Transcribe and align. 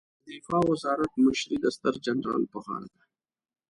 د 0.25 0.27
دفاع 0.35 0.63
وزارت 0.71 1.11
مشري 1.25 1.57
د 1.61 1.65
ستر 1.75 1.93
جنرال 2.05 2.43
په 2.53 2.57
غاړه 2.65 2.87
ده 2.95 3.03